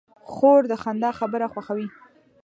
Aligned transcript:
خور 0.31 0.61
د 0.71 0.73
خندا 0.83 1.09
خبره 1.19 1.45
خوښوي. 1.53 1.87